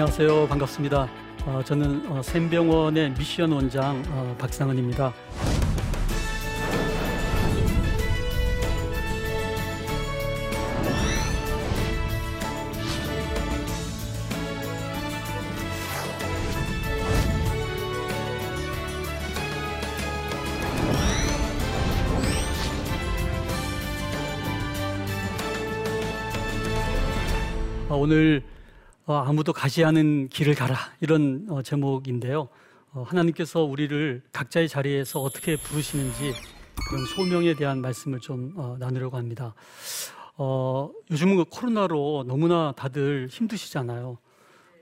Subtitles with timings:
[0.00, 0.46] 안녕하세요.
[0.46, 1.08] 반갑습니다.
[1.44, 5.12] 어, 저는 어, 샘병원의 미션 원장 어, 박상은입니다.
[27.88, 28.44] 어, 오늘
[29.08, 32.46] 어, 아무도 가지 않은 길을 가라 이런 어, 제목인데요.
[32.92, 36.34] 어, 하나님께서 우리를 각자의 자리에서 어떻게 부르시는지
[36.86, 39.54] 그런 소명에 대한 말씀을 좀 어, 나누려고 합니다.
[40.36, 44.18] 어, 요즘은 그 코로나로 너무나 다들 힘드시잖아요.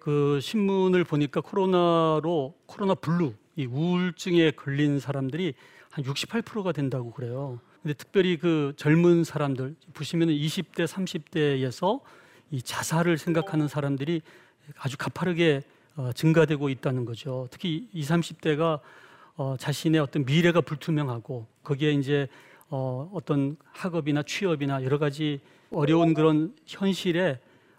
[0.00, 5.54] 그 신문을 보니까 코로나로 코로나 블루 이 우울증에 걸린 사람들이
[5.88, 7.60] 한 68%가 된다고 그래요.
[7.80, 12.00] 근데 특별히 그 젊은 사람들 보시면 20대, 30대에서
[12.50, 14.22] 이 자살을 생각하는 사람들이
[14.78, 15.62] 아주 가파르게
[15.96, 17.48] 어, 증가되고 있다는 거죠.
[17.50, 18.80] 특히 20, 30대가
[19.36, 22.28] 어, 자신의 어떤 미래가 불투명하고 거기에 이제
[22.68, 27.38] 어, 어떤 학업이나 취업이나 여러 가지 어려운 그런 현실에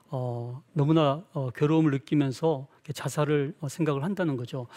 [0.10, 4.68] 어, 너무나 어, 괴로움을 느끼면서 자살을 어, 생각을 한다는 거죠.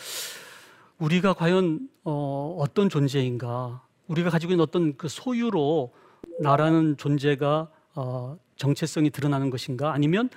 [0.99, 3.83] 우리가 과연 어, 어떤 존재인가?
[4.09, 5.93] 우리가 가지고 있는 어떤 그 소유로
[6.41, 7.71] 나라는 존재가
[8.01, 9.93] 어, 정체성이 드러나는 것인가?
[9.93, 10.31] 아니면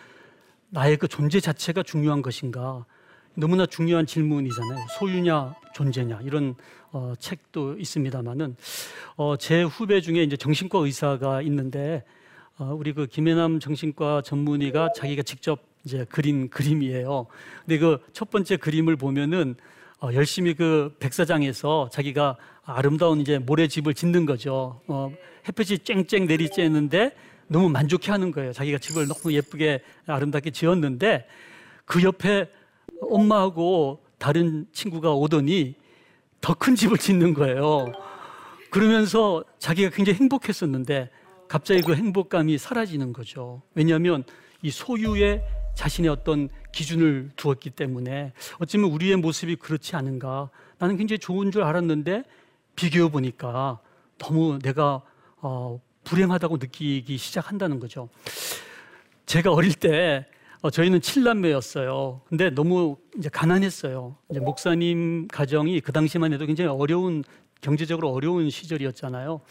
[0.70, 2.86] 나의 그 존재 자체가 중요한 것인가?
[3.36, 4.86] 너무나 중요한 질문이잖아요.
[5.00, 6.56] 소유냐, 존재냐 이런
[6.92, 8.58] 어, 책도 있습니다만은
[9.16, 12.04] 어, 제 후배 중에 이제 정신과 의사가 있는데
[12.58, 17.28] 어, 우리 그 김해남 정신과 전문의가 자기가 직접 이제 그린 그림이에요.
[17.66, 19.56] 근데 그 첫 번째 그림을 보면은
[20.02, 22.36] 어, 열심히 그 백사장에서 자기가
[22.66, 24.82] 아름다운 이제 모래집을 짓는 거죠.
[24.88, 25.12] 어,
[25.48, 27.14] 햇볕이 쨍쨍 내리쬐는데
[27.48, 28.54] 너무 만족해 하는 거예요.
[28.54, 31.28] 자기가 집을 너무 예쁘게 아름답게 지었는데
[31.86, 32.50] 그 옆에
[33.02, 35.76] 엄마하고 다른 친구가 오더니
[36.42, 37.92] 더 큰 집을 짓는 거예요.
[38.70, 41.10] 그러면서 자기가 굉장히 행복했었는데
[41.48, 43.62] 갑자기 그 행복감이 사라지는 거죠.
[43.76, 44.24] 왜냐하면
[44.62, 45.44] 이 소유에
[45.76, 50.50] 자신의 어떤 기준을 두었기 때문에 어쩌면 우리의 모습이 그렇지 않은가.
[50.80, 52.24] 나는 굉장히 좋은 줄 알았는데
[52.76, 53.80] 비교해 보니까
[54.18, 55.02] 너무 내가
[55.38, 58.10] 어, 불행하다고 느끼기 시작한다는 거죠.
[59.26, 60.26] 제가 어릴 때
[60.62, 62.22] 어, 저희는 칠남매였어요.
[62.30, 64.16] 근데 너무 이제 가난했어요.
[64.32, 67.24] 이제 목사님 가정이 그 당시만 해도 굉장히 어려운
[67.60, 69.42] 경제적으로 어려운 시절이었잖아요.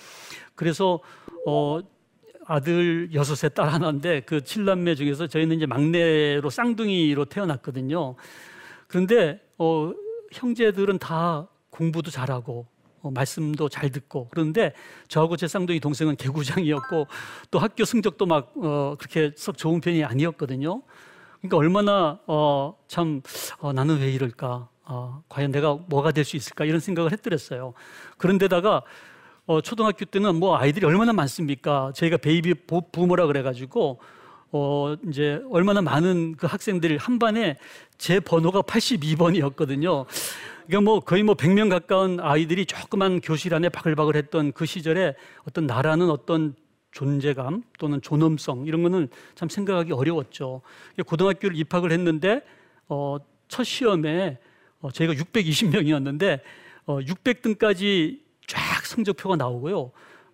[0.54, 1.00] 그래서
[1.46, 1.80] 어,
[2.46, 8.14] 아들 여섯에 딸 하나인데 그 칠남매 중에서 저희는 이제 막내로 쌍둥이로 태어났거든요.
[8.88, 9.92] 그런데 어,
[10.32, 12.66] 형제들은 다 공부도 잘하고
[13.02, 14.72] 어, 말씀도 잘 듣고 그런데
[15.08, 17.06] 저하고 제 쌍둥이 동생은 개구장이었고
[17.50, 20.82] 또 학교 성적도 막 어, 그렇게 썩 좋은 편이 아니었거든요.
[21.40, 23.20] 그러니까 얼마나 어, 참
[23.58, 24.68] 어, 나는 왜 이럴까?
[24.84, 26.64] 어, 과연 내가 뭐가 될 수 있을까?
[26.64, 27.74] 이런 생각을 했더랬어요.
[28.18, 28.82] 그런데다가
[29.46, 31.92] 어, 초등학교 때는 뭐 아이들이 얼마나 많습니까?
[31.96, 32.54] 저희가 베이비
[32.92, 34.00] 부모라 그래가지고
[34.52, 37.58] 어, 이제 얼마나 많은 그 학생들이 한 반에
[37.96, 40.04] 제 번호가 82번이었거든요.
[40.66, 45.14] 그러니까 뭐 거의 뭐 100명 가까운 아이들이 조그만 교실 안에 바글바글 했던 그 시절에
[45.48, 46.54] 어떤 나라는 어떤
[46.90, 50.60] 존재감 또는 존엄성 이런 거는 참 생각하기 어려웠죠.
[51.06, 52.42] 고등학교를 입학을 했는데
[52.88, 53.16] 어,
[53.48, 54.38] 첫 시험에
[54.80, 56.40] 어, 저희가 620명이었는데
[56.84, 59.92] 어, 600등까지 쫙 성적표가 나오고요.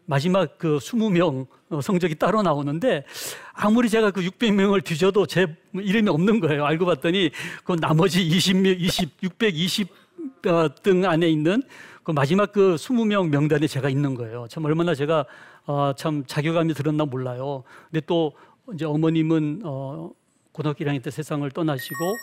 [0.09, 3.05] 마지막 그 20명 어, 성적이 따로 나오는데
[3.53, 6.65] 아무리 제가 그 600명을 뒤져도 제 이름이 없는 거예요.
[6.65, 7.31] 알고 봤더니
[7.63, 11.63] 그 나머지 20명, 20, 620등 안에 있는
[12.03, 14.47] 그 마지막 그 20명 명단에 제가 있는 거예요.
[14.49, 15.27] 참 얼마나 제가
[15.67, 17.65] 어, 참 자괴감이 들었나 몰라요.
[17.91, 18.33] 근데 또
[18.73, 20.11] 이제 어머님은 어,
[20.53, 22.15] 고등학교 1학년 때 세상을 떠나시고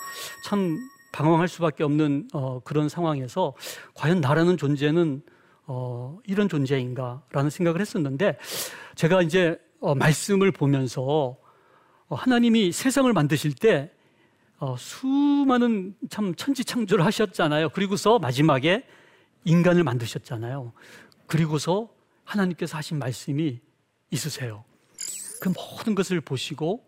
[0.46, 0.76] 참
[1.12, 3.54] 방황할 수밖에 없는 어, 그런 상황에서
[3.94, 5.22] 과연 나라는 존재는
[5.68, 8.38] 어, 이런 존재인가라는 생각을 했었는데
[8.96, 11.38] 제가 이제 어, 말씀을 보면서
[12.08, 13.92] 어, 하나님이 세상을 만드실 때
[14.58, 17.70] 어, 수많은 참 천지창조를 하셨잖아요.
[17.70, 18.86] 그리고서 마지막에
[19.44, 20.72] 인간을 만드셨잖아요.
[21.28, 21.90] 그리고서
[22.24, 23.60] 하나님께서 하신 말씀이
[24.12, 24.64] 있으세요.
[25.42, 26.86] 그 모든 것을 보시고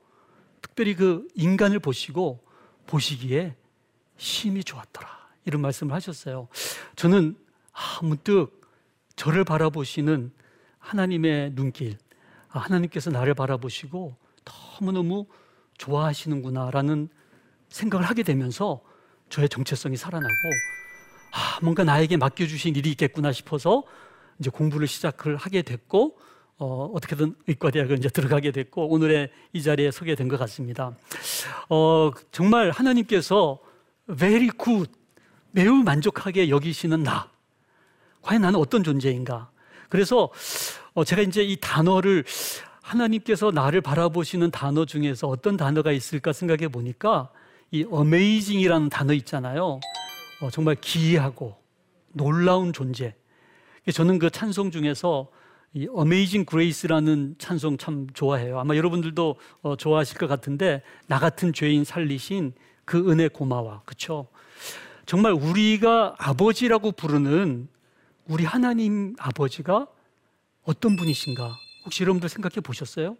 [0.62, 2.44] 특별히 그 인간을 보시고
[2.88, 3.56] 보시기에
[4.18, 5.07] 심히 좋았더라.
[5.45, 6.47] 이런 말씀을 하셨어요.
[6.95, 7.38] 저는
[7.73, 8.57] 아, 문득
[9.17, 10.31] 저를 바라보시는
[10.79, 11.97] 하나님의 눈길,
[12.49, 14.15] 아, 하나님께서 나를 바라보시고
[14.79, 15.25] 너무너무
[15.77, 17.09] 좋아하시는구나라는
[17.67, 18.79] 생각을 하게 되면서
[19.29, 20.31] 저의 정체성이 살아나고
[21.33, 23.83] 아, 뭔가 나에게 맡겨주신 일이 있겠구나 싶어서
[24.39, 26.17] 이제 공부를 시작을 하게 됐고
[26.59, 30.95] 어, 어떻게든 의과대학을 이제 들어가게 됐고 오늘의 이 자리에 서게 된 것 같습니다.
[31.69, 33.59] 어, 정말 하나님께서
[34.15, 34.91] very good,
[35.51, 37.29] 매우 만족하게 여기시는 나.
[38.27, 39.50] 과연 나는 어떤 존재인가?
[39.88, 40.29] 그래서
[40.94, 42.25] 어, 제가 이제 이 단어를
[42.81, 47.29] 하나님께서 나를 바라보시는 단어 중에서 어떤 단어가 있을까 생각해 보니까
[47.71, 49.79] 이 amazing이라는 단어 있잖아요.
[50.41, 51.56] 어, 정말 기이하고
[52.12, 53.15] 놀라운 존재.
[53.94, 55.30] 저는 그 찬송 중에서
[55.73, 58.59] 이 Amazing Grace라는 찬송 참 좋아해요.
[58.59, 62.53] 아마 여러분들도 어, 좋아하실 것 같은데 나 같은 죄인 살리신
[62.83, 63.83] 그 은혜 고마워.
[63.85, 64.27] 그렇죠?
[65.06, 67.69] 정말 우리가 아버지라고 부르는
[68.27, 69.88] 우리 하나님 아버지가
[70.63, 71.56] 어떤 분이신가?
[71.85, 73.15] 혹시 여러분들 생각해 보셨어요?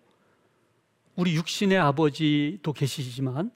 [1.16, 3.52] 우리 육신의 아버지도 계시지만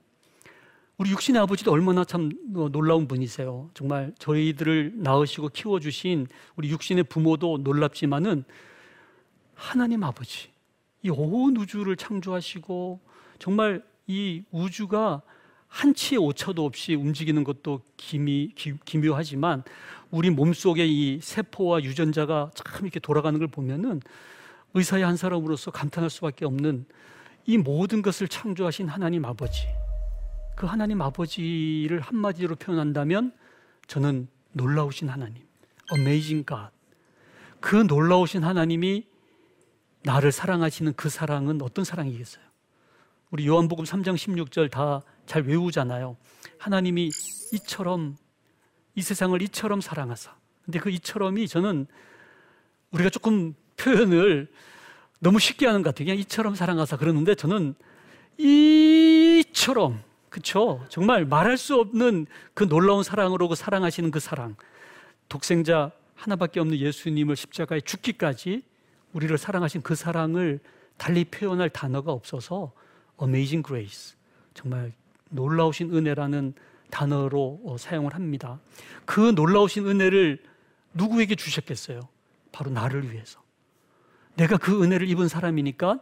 [0.98, 2.31] 우리 육신의 아버지도 얼마나 참
[2.71, 3.69] 놀라운 분이세요.
[3.74, 8.44] 정말 저희들을 낳으시고 키워주신 우리 육신의 부모도 놀랍지만은
[9.56, 10.50] 하나님 아버지,
[11.04, 13.00] 이 온 우주를 창조하시고
[13.39, 15.21] 정말 이 우주가
[15.68, 19.63] 한치의 오차도 없이 움직이는 것도 기미, 기, 기묘하지만
[20.11, 24.01] 우리 몸속에 이 세포와 유전자가 참 이렇게 돌아가는 걸 보면은
[24.73, 26.85] 의사의 한 사람으로서 감탄할 수밖에 없는
[27.45, 29.67] 이 모든 것을 창조하신 하나님 아버지.
[30.55, 33.33] 그 하나님 아버지를 한마디로 표현한다면
[33.87, 35.43] 저는 놀라우신 하나님,
[35.93, 36.69] Amazing God.
[37.59, 39.07] 그 놀라우신 하나님이
[40.03, 42.43] 나를 사랑하시는 그 사랑은 어떤 사랑이겠어요?
[43.31, 46.17] 우리 요한복음 3장 16절 다 잘 외우잖아요.
[46.57, 47.09] 하나님이
[47.53, 48.17] 이처럼
[48.95, 50.35] 이 세상을 이처럼 사랑하사.
[50.65, 51.88] 근데 그 이처럼이 저는
[52.91, 54.47] 우리가 조금 표현을
[55.19, 56.05] 너무 쉽게 하는 것 같아요.
[56.05, 57.75] 그냥 이처럼 사랑하사 그러는데 저는
[58.38, 60.83] 이처럼 그렇죠.
[60.89, 64.55] 정말 말할 수 없는 그 놀라운 사랑으로 그 사랑하시는 그 사랑.
[65.29, 68.63] 독생자 하나밖에 없는 예수님을 십자가에 죽기까지
[69.13, 70.59] 우리를 사랑하신 그 사랑을
[70.97, 72.71] 달리 표현할 단어가 없어서
[73.21, 74.15] amazing grace.
[74.53, 74.94] 정말
[75.29, 76.53] 놀라우신 은혜라는
[76.91, 78.59] 단어로 어, 사용을 합니다.
[79.05, 80.43] 그 놀라우신 은혜를
[80.93, 82.01] 누구에게 주셨겠어요?
[82.51, 83.41] 바로 나를 위해서.
[84.35, 85.99] 내가 그 은혜를 입은 사람이니까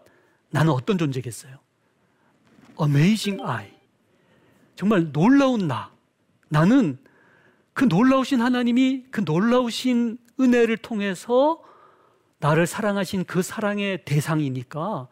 [0.50, 1.57] 나는 어떤 존재겠어요?
[2.81, 3.71] amazing I.
[4.75, 5.91] 정말 놀라운 나.
[6.50, 6.97] 나는
[7.74, 11.62] 그 놀라우신 하나님이 그 놀라우신 은혜를 통해서
[12.39, 15.07] 나를 사랑하신 그 사랑의 대상이니까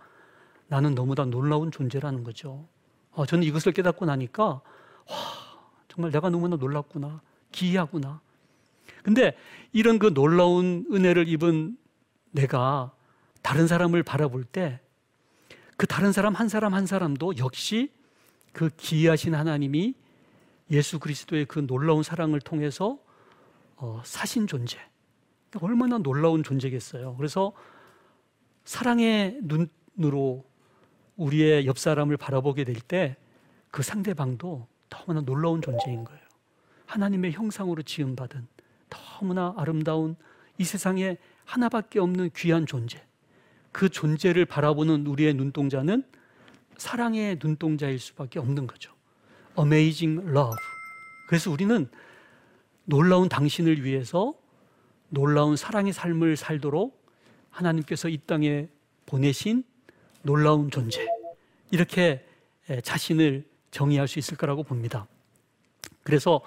[0.68, 2.68] 나는 너무나 놀라운 존재라는 거죠.
[3.12, 4.62] 어, 저는 이것을 깨닫고 나니까 와,
[5.98, 7.22] 정말 내가 너무나 놀랍구나.
[7.52, 8.22] 기이하구나.
[9.02, 9.36] 근데
[9.74, 11.76] 이런 그 놀라운 은혜를 입은
[12.32, 12.92] 내가
[13.42, 14.80] 다른 사람을 바라볼 때
[15.76, 17.92] 그 다른 사람 한 사람 한 사람도 역시
[18.52, 19.94] 그 기이하신 하나님이
[20.72, 22.98] 예수 그리스도의 그 놀라운 사랑을 통해서
[23.76, 24.80] 어, 사신 존재.
[25.62, 27.16] 얼마나 놀라운 존재겠어요.
[27.18, 27.54] 그래서
[28.66, 30.46] 사랑의 눈으로
[31.16, 33.16] 우리의 옆 사람을 바라보게 될 때
[33.70, 36.22] 그 상대방도 너무나 놀라운 존재인 거예요.
[36.86, 38.48] 하나님의 형상으로 지음받은
[38.90, 40.16] 너무나 아름다운
[40.58, 43.04] 이 세상에 하나밖에 없는 귀한 존재.
[43.72, 46.04] 그 존재를 바라보는 우리의 눈동자는
[46.78, 48.94] 사랑의 눈동자일 수밖에 없는 거죠.
[49.58, 50.58] Amazing love.
[51.28, 51.90] 그래서 우리는
[52.86, 54.34] 놀라운 당신을 위해서
[55.10, 57.06] 놀라운 사랑의 삶을 살도록
[57.50, 58.70] 하나님께서 이 땅에
[59.06, 59.64] 보내신
[60.22, 61.08] 놀라운 존재.
[61.72, 62.26] 이렇게
[62.84, 63.46] 자신을
[63.78, 65.06] 정의할 수 있을 거라고 봅니다.
[66.02, 66.42] 그래서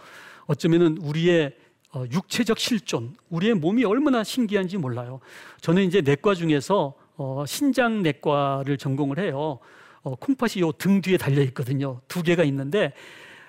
[0.46, 1.56] 어쩌면은 우리의
[1.92, 5.20] 어, 육체적 실존, 우리의 몸이 얼마나 신기한지 몰라요.
[5.60, 9.60] 저는 이제 내과 중에서 어, 신장 내과를 전공을 해요.
[10.02, 12.00] 어, 콩팥이 요 등 뒤에 달려 있거든요.
[12.08, 12.94] 두 개가 있는데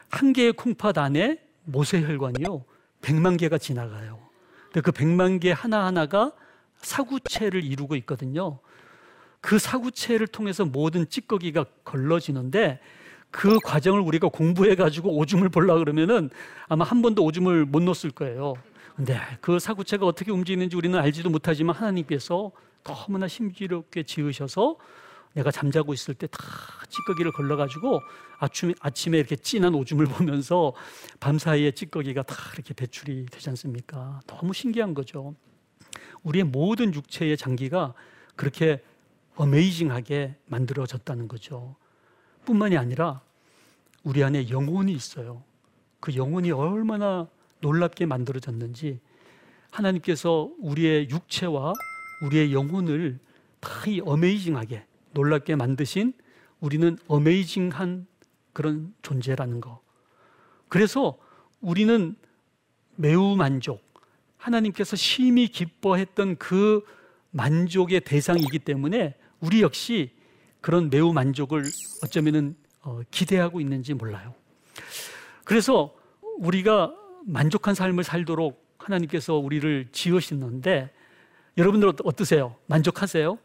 [0.09, 2.63] 한 개의 콩팥 안에 모세혈관이요.
[3.01, 4.19] 100만 개가 지나가요.
[4.65, 6.33] 근데 그 100만 개 하나하나가
[6.81, 8.59] 사구체를 이루고 있거든요.
[9.39, 12.79] 그 사구체를 통해서 모든 찌꺼기가 걸러지는데
[13.31, 16.29] 그 과정을 우리가 공부해 가지고 오줌을 볼라 그러면은
[16.67, 18.53] 아마 한 번도 오줌을 못 넣었을 거예요.
[18.95, 22.51] 근데 그 사구체가 어떻게 움직이는지 우리는 알지도 못하지만 하나님께서
[22.83, 24.75] 너무나 심지롭게 지으셔서
[25.33, 26.39] 내가 잠자고 있을 때 다
[26.89, 28.01] 찌꺼기를 걸러 가지고
[28.39, 30.73] 아침에, 아침에 이렇게 진한 오줌을 보면서
[31.21, 34.19] 밤 사이에 찌꺼기가 다 이렇게 배출이 되지 않습니까?
[34.27, 35.33] 너무 신기한 거죠.
[36.23, 37.93] 우리의 모든 육체의 장기가
[38.35, 38.83] 그렇게
[39.35, 41.77] 어메이징하게 만들어졌다는 거죠.
[42.45, 43.21] 뿐만이 아니라
[44.03, 45.43] 우리 안에 영혼이 있어요.
[45.99, 47.27] 그 영혼이 얼마나
[47.59, 48.99] 놀랍게 만들어졌는지
[49.69, 51.73] 하나님께서 우리의 육체와
[52.23, 53.19] 우리의 영혼을
[53.61, 56.13] 다 이 어메이징하게 놀랍게 만드신
[56.59, 58.07] 우리는 어메이징한
[58.53, 59.81] 그런 존재라는 거.
[60.67, 61.17] 그래서
[61.61, 62.15] 우리는
[62.95, 63.81] 매우 만족,
[64.37, 66.83] 하나님께서 심히 기뻐했던 그
[67.31, 70.11] 만족의 대상이기 때문에 우리 역시
[70.61, 71.63] 그런 매우 만족을
[72.03, 74.33] 어쩌면은 어, 기대하고 있는지 몰라요.
[75.43, 75.93] 그래서
[76.37, 76.93] 우리가
[77.25, 80.91] 만족한 삶을 살도록 하나님께서 우리를 지으셨는데
[81.57, 82.55] 여러분들 어떠세요?
[82.67, 83.37] 만족하세요?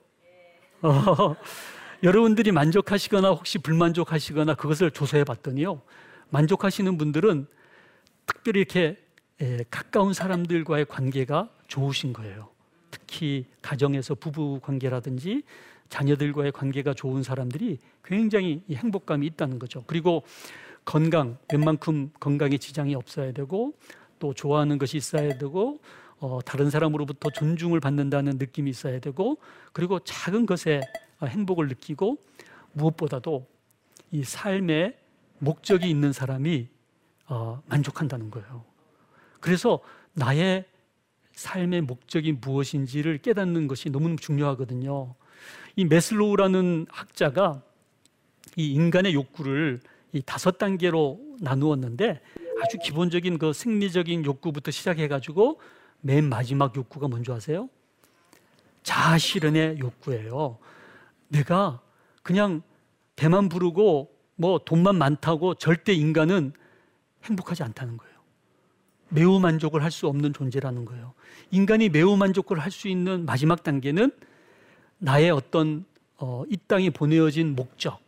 [0.82, 1.36] 어,
[2.02, 5.82] 여러분들이 만족하시거나 혹시 불만족하시거나 그것을 조사해 봤더니요.
[6.30, 7.46] 만족하시는 분들은
[8.26, 8.98] 특별히 이렇게
[9.40, 12.48] 예, 가까운 사람들과의 관계가 좋으신 거예요.
[12.90, 15.42] 특히 가정에서 부부 관계라든지
[15.88, 19.84] 자녀들과의 관계가 좋은 사람들이 굉장히 행복감이 있다는 거죠.
[19.86, 20.22] 그리고
[20.84, 23.74] 건강, 웬만큼 건강에 지장이 없어야 되고
[24.18, 25.80] 또 좋아하는 것이 있어야 되고
[26.18, 29.38] 어, 다른 사람으로부터 존중을 받는다는 느낌이 있어야 되고
[29.72, 30.80] 그리고 작은 것에
[31.22, 32.18] 행복을 느끼고
[32.72, 33.46] 무엇보다도
[34.12, 34.96] 이 삶에
[35.38, 36.68] 목적이 있는 사람이
[37.28, 38.64] 어, 만족한다는 거예요.
[39.40, 39.80] 그래서
[40.12, 40.64] 나의
[41.32, 45.14] 삶의 목적이 무엇인지를 깨닫는 것이 너무너무 중요하거든요.
[45.76, 47.62] 이 메슬로우라는 학자가
[48.56, 49.80] 이 인간의 욕구를
[50.12, 52.20] 이 다섯 단계로 나누었는데
[52.62, 55.60] 아주 기본적인 그 생리적인 욕구부터 시작해 가지고
[56.00, 57.68] 맨 마지막 욕구가 뭔지 아세요?
[58.82, 60.58] 자아 실현의 욕구예요.
[61.28, 61.80] 내가
[62.22, 62.62] 그냥
[63.16, 66.52] 배만 부르고 뭐 돈만 많다고 절대 인간은
[67.24, 68.16] 행복하지 않다는 거예요.
[69.08, 71.14] 매우 만족을 할 수 없는 존재라는 거예요.
[71.50, 74.10] 인간이 매우 만족을 할 수 있는 마지막 단계는
[74.98, 75.84] 나의 어떤
[76.18, 78.00] 어, 이 땅에 보내어진 목적,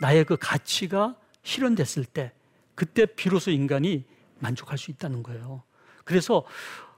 [0.00, 2.32] 나의 그 가치가 실현됐을 때
[2.74, 4.04] 그때 비로소 인간이
[4.38, 5.62] 만족할 수 있다는 거예요.
[6.04, 6.44] 그래서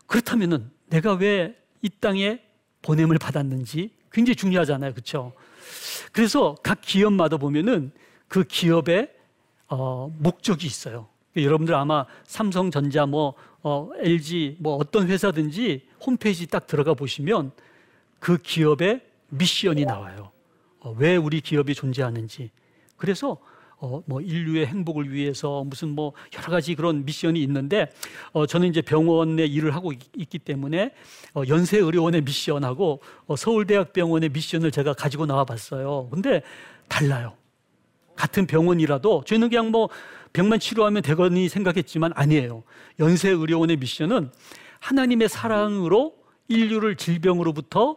[0.06, 2.40] 그렇다면은 내가 왜 이 땅에
[2.80, 4.92] 보냄을 받았는지 굉장히 중요하잖아요.
[4.92, 5.34] 그렇죠?
[6.12, 7.92] 그래서 각 기업마다 보면은
[8.26, 9.12] 그 기업의
[9.68, 11.08] 어, 목적이 있어요.
[11.36, 17.52] 여러분들 아마 삼성전자 뭐 어, LG 뭐 어떤 회사든지 홈페이지 딱 들어가 보시면
[18.18, 19.02] 그 기업의
[19.36, 20.30] 미션이 나와요.
[20.80, 22.50] 어, 왜 우리 기업이 존재하는지.
[22.96, 23.38] 그래서
[23.78, 27.90] 어, 뭐 인류의 행복을 위해서 무슨 뭐 여러 가지 그런 미션이 있는데
[28.32, 30.92] 어, 저는 이제 병원에 일을 하고 있, 기 때문에
[31.34, 36.08] 어, 연세의료원의 미션하고 어, 서울대학병원의 미션을 제가 가지고 나와봤어요.
[36.10, 36.42] 근데
[36.88, 37.34] 달라요.
[38.16, 39.88] 같은 병원이라도 저희는 그냥 뭐
[40.32, 42.62] 병만 치료하면 되거니 생각했지만 아니에요.
[43.00, 44.30] 연세의료원의 미션은
[44.80, 46.14] 하나님의 사랑으로
[46.48, 47.96] 인류를 질병으로부터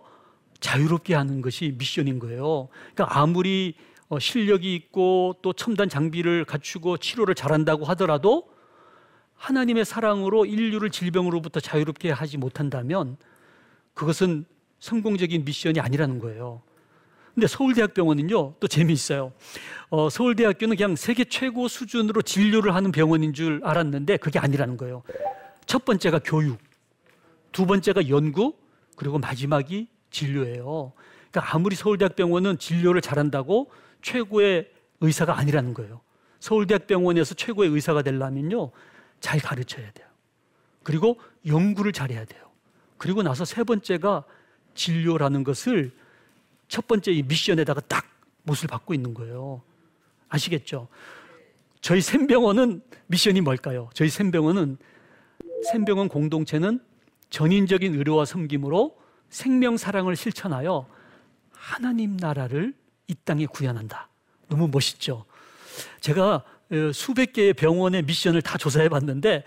[0.60, 2.70] 자유롭게 하는 것이 미션인 거예요.
[2.94, 3.76] 그러니까 아무리
[4.10, 8.50] 어, 실력이 있고 또 첨단 장비를 갖추고 치료를 잘한다고 하더라도
[9.36, 13.18] 하나님의 사랑으로 인류를 질병으로부터 자유롭게 하지 못한다면
[13.94, 14.46] 그것은
[14.80, 16.62] 성공적인 미션이 아니라는 거예요.
[17.34, 19.32] 근데 서울대학병원은요, 또 재미있어요.
[19.90, 25.04] 어, 서울대학교는 그냥 세계 최고 수준으로 진료를 하는 병원인 줄 알았는데 그게 아니라는 거예요.
[25.68, 26.58] 첫 번째가 교육,
[27.52, 28.56] 두 번째가 연구,
[28.96, 30.94] 그리고 마지막이 진료예요.
[31.32, 33.70] 그러니까 아무리 서울대학병원은 진료를 잘한다고
[34.02, 34.70] 최고의
[35.02, 36.02] 의사가 아니라는 거예요.
[36.40, 38.72] 서울대학병원에서 최고의 의사가 되려면요,
[39.20, 40.08] 잘 가르쳐야 돼요.
[40.84, 42.44] 그리고 연구를 잘해야 돼요.
[42.98, 44.24] 그리고 나서 세 번째가
[44.74, 45.92] 진료라는 것을
[46.68, 48.06] 첫 번째 이 미션에다가 딱
[48.44, 49.62] 못을 받고 있는 거예요.
[50.30, 50.88] 아시겠죠?
[51.82, 53.90] 저희 샘병원은 미션이 뭘까요?
[53.94, 54.78] 저희 샘병원은
[55.72, 56.80] 샘병원 공동체는
[57.30, 58.98] 전인적인 의료와 섬김으로
[59.30, 60.88] 생명 사랑을 실천하여
[61.52, 62.74] 하나님 나라를
[63.08, 64.10] 이 땅에 구현한다.
[64.48, 65.26] 너무 멋있죠?
[66.02, 69.44] 제가 어, 수백 개의 병원의 미션을 다 조사해 봤는데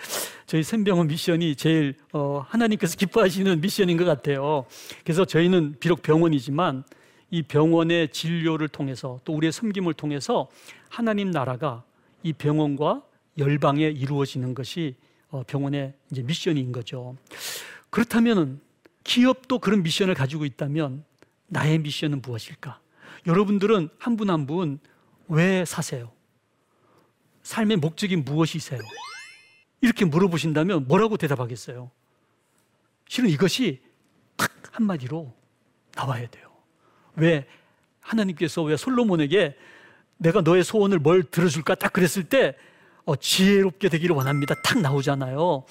[0.46, 4.64] 저희 샘병원 미션이 제일 어, 하나님께서 기뻐하시는 미션인 것 같아요.
[5.04, 6.84] 그래서 저희는 비록 병원이지만
[7.30, 10.48] 이 병원의 진료를 통해서 또 우리의 섬김을 통해서
[10.88, 11.84] 하나님 나라가
[12.22, 13.02] 이 병원과
[13.38, 14.96] 열방에 이루어지는 것이
[15.28, 17.16] 어, 병원의 이제 미션인 거죠.
[17.90, 18.60] 그렇다면
[19.14, 21.04] 기업도 그런 미션을 가지고 있다면
[21.48, 22.78] 나의 미션은 무엇일까?
[23.26, 24.78] 여러분들은 한 분 한 분
[25.26, 26.12] 왜 사세요?
[27.42, 28.80] 삶의 목적이 무엇이세요?
[29.80, 31.90] 이렇게 물어보신다면 뭐라고 대답하겠어요?
[33.08, 33.82] 실은 이것이
[34.36, 35.34] 딱 한마디로
[35.96, 36.48] 나와야 돼요.
[37.16, 37.48] 왜
[38.00, 39.56] 하나님께서 왜 솔로몬에게
[40.18, 42.56] 내가 너의 소원을 뭘 들어줄까 딱 그랬을 때
[43.04, 44.54] 어, 지혜롭게 되기를 원합니다.
[44.62, 45.64] 탁 나오잖아요.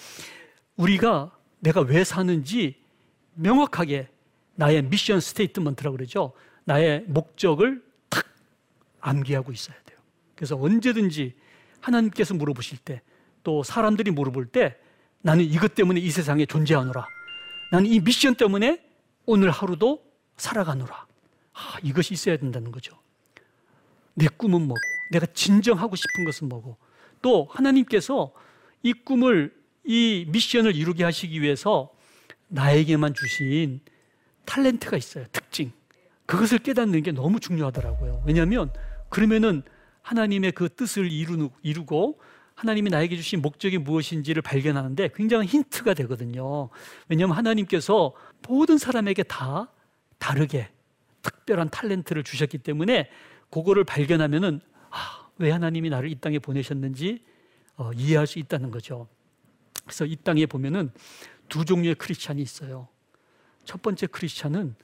[0.76, 2.76] 우리가 내가 왜 사는지
[3.40, 4.10] 명확하게
[4.56, 6.34] 나의 mission statement라고 그러죠.
[6.66, 8.26] 나의 목적을 탁
[9.00, 9.98] 암기하고 있어야 돼요.
[10.36, 11.36] 그래서 언제든지
[11.80, 13.02] 하나님께서 물어보실 때
[13.44, 14.78] 또 사람들이 물어볼 때
[15.22, 17.06] 나는 이것 때문에 이 세상에 존재하노라.
[17.72, 18.84] 나는 이 미션 때문에
[19.26, 20.04] 오늘 하루도
[20.38, 21.08] 살아가노라.
[21.54, 22.98] 아, 이것이 있어야 된다는 거죠.
[24.14, 24.80] 내 꿈은 뭐고,
[25.12, 26.78] 내가 진정하고 싶은 것은 뭐고,
[27.22, 28.32] 또 하나님께서
[28.82, 29.54] 이 꿈을,
[29.84, 31.92] 이 미션을 이루게 하시기 위해서
[32.50, 33.80] 나에게만 주신
[34.46, 35.26] 탤런트가 있어요.
[35.32, 35.72] 특징.
[36.26, 38.24] 그것을 깨닫는 게 너무 중요하더라고요.
[38.26, 38.72] 왜냐하면
[39.10, 39.64] 그러면은
[40.02, 42.20] 하나님의 그 뜻을 이루고
[42.56, 46.70] 하나님이 나에게 주신 목적이 무엇인지를 발견하는데 굉장히 힌트가 되거든요.
[47.08, 48.14] 왜냐하면 하나님께서
[48.48, 49.72] 모든 사람에게 다
[50.18, 50.70] 다르게
[51.22, 53.10] 특별한 탤런트를 주셨기 때문에
[53.50, 57.24] 그거를 발견하면은 아, 왜 하나님이 나를 이 땅에 보내셨는지
[57.78, 59.08] 어, 이해할 수 있다는 거죠.
[59.86, 60.92] 그래서 이 땅에 보면은
[61.50, 62.88] 두 종류의 크리스찬이 있어요.
[63.66, 64.76] 첫 번째 크리스찬은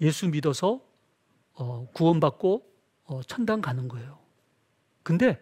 [0.00, 0.80] 예수 믿어서
[1.54, 2.66] 어, 구원받고
[3.04, 4.18] 어, 천당 가는 거예요.
[5.02, 5.40] 근데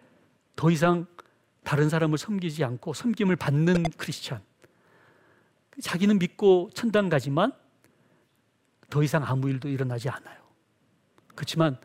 [0.57, 1.07] 더 이상
[1.65, 4.43] 다른 사람을 섬기지 않고 섬김을 받는 크리스찬.
[5.81, 7.53] 자기는 믿고 천당 가지만
[8.91, 10.43] 더 이상 아무 일도 일어나지 않아요.
[11.35, 11.79] 그렇지만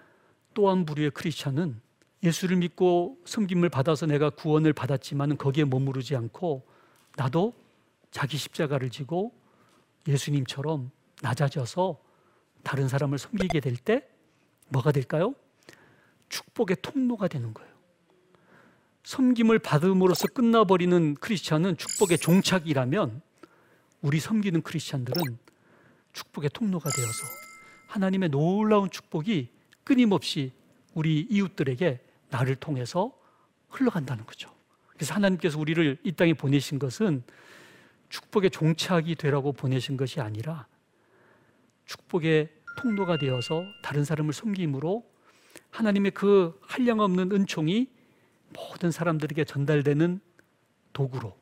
[0.54, 1.80] 또 한 부류의 크리스찬은
[2.24, 6.68] 예수를 믿고 섬김을 받아서 내가 구원을 받았지만 거기에 머무르지 않고
[7.16, 7.54] 나도
[8.18, 9.32] 자기 십자가를 지고
[10.08, 10.90] 예수님처럼
[11.22, 12.02] 낮아져서
[12.64, 14.10] 다른 사람을 섬기게 될 때
[14.70, 15.36] 뭐가 될까요?
[16.28, 17.72] 축복의 통로가 되는 거예요.
[19.04, 23.22] 섬김을 받음으로써 끝나버리는 크리스찬은 축복의 종착이라면
[24.02, 25.38] 우리 섬기는 크리스찬들은
[26.14, 27.24] 축복의 통로가 되어서
[27.86, 29.52] 하나님의 놀라운 축복이
[29.84, 30.54] 끊임없이
[30.96, 33.16] 우리 이웃들에게 나를 통해서
[33.70, 34.52] 흘러간다는 거죠.
[34.88, 37.22] 그래서 하나님께서 우리를 이 땅에 보내신 것은
[38.10, 40.68] 축복의 종착이 되라고 보내신 것이 아니라
[41.86, 45.04] 축복의 통로가 되어서 다른 사람을 섬김으로
[45.72, 47.88] 하나님의 그 한량없는 은총이
[48.54, 50.20] 모든 사람들에게 전달되는
[50.94, 51.36] 도구로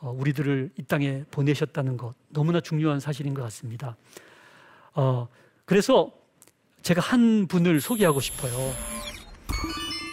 [0.00, 3.96] 어, 우리들을 이 땅에 보내셨다는 것 너무나 중요한 사실인 것 같습니다.
[4.94, 5.28] 어,
[5.64, 6.12] 그래서
[6.82, 8.52] 제가 한 분을 소개하고 싶어요.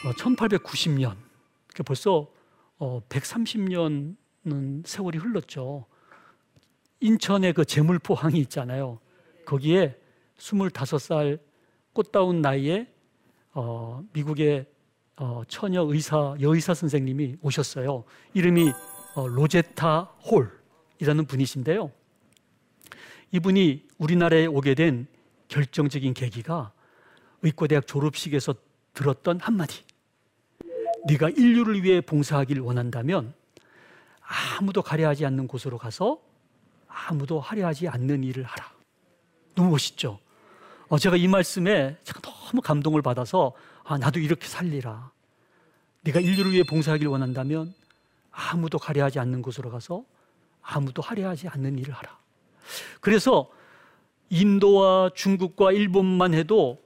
[0.05, 1.15] 어, 1890년,
[1.85, 2.27] 벌써
[2.77, 4.15] 어, 130년
[4.47, 5.85] 은 세월이 흘렀죠.
[6.99, 8.99] 인천의 그 제물포항이 있잖아요.
[9.45, 9.97] 거기에
[10.37, 11.39] 25살
[11.93, 12.87] 꽃다운 나이에
[13.53, 14.65] 어, 미국의
[15.17, 18.03] 어, 처녀 의사 여의사 선생님이 오셨어요.
[18.33, 18.71] 이름이
[19.15, 20.01] 어, 로제타
[20.99, 21.91] 홀이라는 분이신데요.
[23.31, 25.07] 이분이 우리나라에 오게 된
[25.47, 26.71] 결정적인 계기가
[27.41, 28.55] 의과대학 졸업식에서
[28.93, 29.83] 들었던 한마디.
[31.07, 33.33] 네가 인류를 위해 봉사하길 원한다면
[34.25, 36.19] 아무도 가려하지 않는 곳으로 가서
[36.87, 38.71] 아무도 하려하지 않는 일을 하라.
[39.53, 40.19] 너무 멋있죠?
[40.87, 45.11] 어, 제가 이 말씀에 제가 너무 감동을 받아서 아, 나도 이렇게 살리라.
[46.01, 47.73] 네가 인류를 위해 봉사하길 원한다면
[48.31, 50.03] 아무도 가려하지 않는 곳으로 가서
[50.61, 52.17] 아무도 하려하지 않는 일을 하라.
[52.99, 53.49] 그래서
[54.29, 56.81] 인도와 중국과 일본만 해도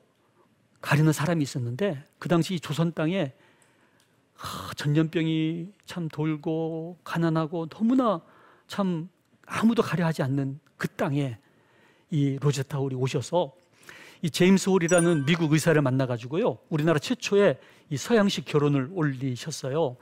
[0.81, 3.33] 가리는 사람이 있었는데 그 당시 조선 땅에
[4.75, 8.21] 전염병이 참 돌고 가난하고 너무나
[8.67, 9.09] 참
[9.45, 11.37] 아무도 가려하지 않는 그 땅에
[12.09, 13.53] 이 로제타 홀이 오셔서
[14.21, 17.57] 이 제임스 홀이라는 미국 의사를 만나가지고요 우리나라 최초의
[17.89, 19.97] 이 서양식 결혼을 올리셨어요.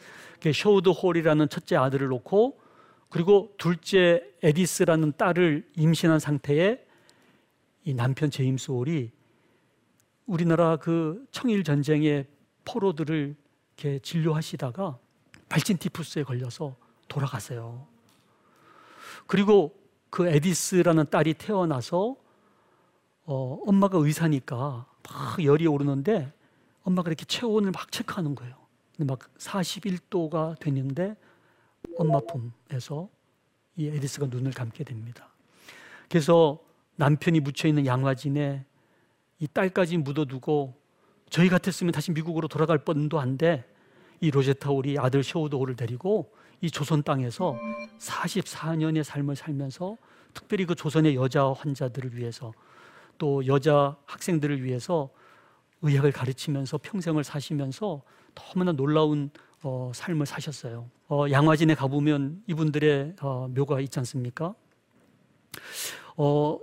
[0.53, 2.59] 셔우드 홀이라는 첫째 아들을 놓고
[3.09, 6.83] 그리고 둘째 에디스라는 딸을 임신한 상태에
[7.85, 9.11] 이 남편 제임스 홀이
[10.25, 12.27] 우리나라 그 청일 전쟁의
[12.65, 13.35] 포로들을
[13.77, 14.97] 이렇게 진료하시다가
[15.47, 16.75] 발진 티푸스에 걸려서
[17.07, 17.87] 돌아가세요.
[19.27, 19.77] 그리고
[20.09, 22.15] 그 에디스라는 딸이 태어나서
[23.25, 26.33] 어, 엄마가 의사니까 막 열이 오르는데
[26.83, 28.55] 엄마가 이렇게 체온을 막 체크하는 거예요.
[28.95, 31.15] 근데 막 41도가 됐는데
[31.97, 33.09] 엄마 품에서
[33.75, 35.29] 이 에디스가 눈을 감게 됩니다.
[36.09, 36.59] 그래서
[36.95, 38.65] 남편이 묻혀 있는 양화진에
[39.39, 40.73] 이 딸까지 묻어두고
[41.29, 43.65] 저희 같았으면 다시 미국으로 돌아갈 뻔도 한데
[44.19, 47.57] 이 로제타 우리 아들 쇼우도를 데리고 이 조선 땅에서
[47.99, 49.97] 44년의 삶을 살면서
[50.33, 52.53] 특별히 그 조선의 여자 환자들을 위해서
[53.17, 55.09] 또 여자 학생들을 위해서
[55.81, 58.01] 의학을 가르치면서 평생을 사시면서
[58.33, 59.29] 너무나 놀라운
[59.63, 60.89] 어, 삶을 사셨어요.
[61.09, 64.53] 어, 양화진에 가보면 이분들의 어, 묘가 있지 않습니까?
[66.15, 66.59] 어,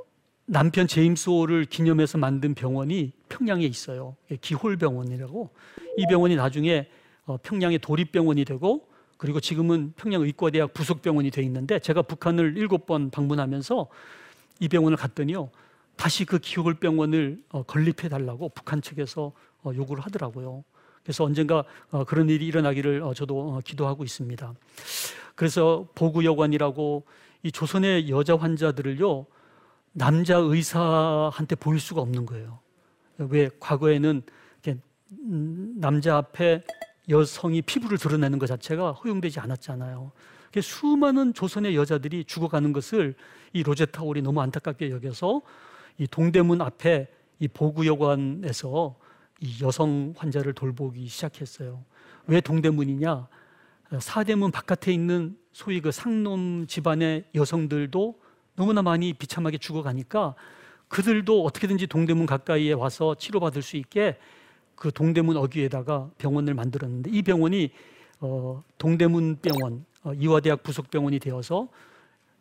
[0.46, 4.16] 남편 제임스 홀을 기념해서 만든 병원이 평양에 있어요.
[4.40, 5.50] 기홀병원이라고.
[5.96, 6.88] 이 병원이 나중에
[7.26, 13.88] 어, 평양의 도립병원이 되고 그리고 지금은 평양의과대학 부속병원이 돼 있는데 제가 북한을 일곱 번 방문하면서
[14.60, 15.50] 이 병원을 갔더니요.
[15.96, 19.32] 다시 그 기홀병원을 어, 건립해 달라고 북한 측에서
[19.64, 20.62] 어, 요구를 하더라고요.
[21.02, 21.64] 그래서 언젠가
[22.06, 24.54] 그런 일이 일어나기를 저도 기도하고 있습니다.
[25.34, 27.04] 그래서 보구 여관이라고
[27.42, 29.26] 이 조선의 여자 환자들을요
[29.92, 32.63] 남자 의사한테 보일 수가 없는 거예요.
[33.18, 34.22] 왜 과거에는
[35.12, 36.62] 음, 남자 앞에
[37.08, 40.12] 여성이 피부를 드러내는 것 자체가 허용되지 않았잖아요.
[40.60, 43.14] 수많은 조선의 여자들이 죽어가는 것을
[43.52, 45.42] 이 로제타 홀이 너무 안타깝게 여겨서
[45.98, 47.08] 이 동대문 앞에
[47.40, 48.96] 이 보구여관에서
[49.40, 51.84] 이 여성 환자를 돌보기 시작했어요.
[52.26, 53.28] 왜 동대문이냐?
[54.00, 58.20] 사대문 바깥에 있는 소위 그 상놈 집안의 여성들도
[58.56, 60.34] 너무나 많이 비참하게 죽어가니까
[60.94, 64.16] 그들도 어떻게든지 동대문 가까이에 와서 치료받을 수 있게
[64.76, 67.70] 그 동대문 어귀에다가 병원을 만들었는데 이 병원이
[68.20, 71.68] 어, 동대문 병원 어, 이화대학 부속 병원이 되어서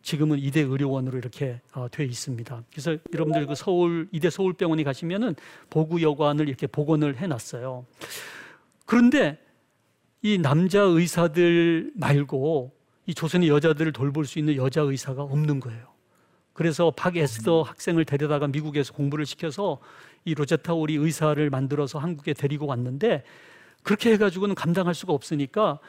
[0.03, 2.63] 지금은 이대 의료원으로 이렇게 어, 되어 있습니다.
[2.69, 5.35] 그래서 여러분들 그 서울 이대 서울병원에 가시면은
[5.71, 7.87] 보구 여관을 이렇게 복원을 해놨어요.
[8.85, 9.39] 그런데
[10.21, 12.71] 이 남자 의사들 말고
[13.07, 15.92] 이 조선의 여자들을 돌볼 수 있는 여자 의사가 없는 거예요.
[16.53, 19.79] 그래서 박에스더 학생을 데려다가 미국에서 공부를 시켜서
[20.23, 23.23] 이 로제타 오리 의사를 만들어서 한국에 데리고 왔는데
[23.81, 25.79] 그렇게 해가지고는 감당할 수가 없으니까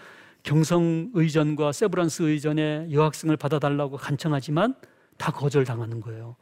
[0.42, 4.74] 경성 의전과 세브란스 의전에 여학생을 받아달라고 간청하지만
[5.16, 6.36] 다 거절당하는 거예요.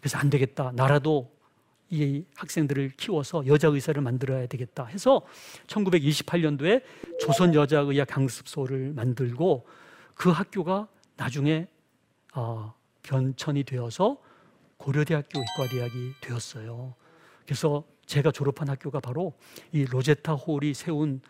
[0.00, 0.72] 그래서 안 되겠다.
[0.74, 1.36] 나라도
[1.90, 5.22] 이 학생들을 키워서 여자 의사를 만들어야 되겠다 해서
[5.68, 6.82] 1928년도에
[7.20, 9.66] 조선 여자의학 강습소를 만들고
[10.14, 11.68] 그 학교가 나중에
[12.34, 12.74] 어,
[13.06, 14.18] 변천이 되어서
[14.76, 16.94] 고려대학교 의과대학이 되었어요.
[17.44, 19.32] 그래서 제가 졸업한 학교가 바로
[19.72, 21.20] 이 로제타 홀이 세운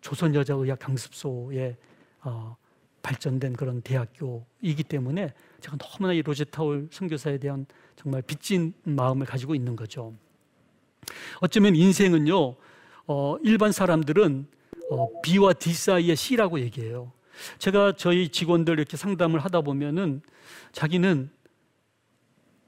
[0.00, 1.76] 조선 여자의학 강습소에
[2.22, 2.56] 어,
[3.02, 7.66] 발전된 그런 대학교이기 때문에 제가 너무나 이 로제타 홀 선교사에 대한
[7.96, 10.14] 정말 빚진 마음을 가지고 있는 거죠.
[11.40, 12.56] 어쩌면 인생은요,
[13.06, 14.46] 어, 일반 사람들은
[14.90, 17.12] 어, B와 D 사이의 C라고 얘기해요.
[17.58, 20.22] 제가 저희 직원들 이렇게 상담을 하다 보면은
[20.72, 21.30] 자기는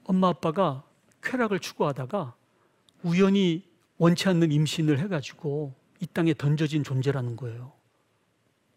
[0.03, 0.83] 엄마 아빠가
[1.21, 2.35] 쾌락을 추구하다가
[3.03, 3.63] 우연히
[3.97, 7.73] 원치 않는 임신을 해가지고 이 땅에 던져진 존재라는 거예요.